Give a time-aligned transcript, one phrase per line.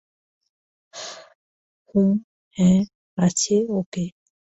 [1.89, 2.11] হুম,
[2.55, 2.79] হ্যাঁ,
[3.17, 4.05] আছে ওকে।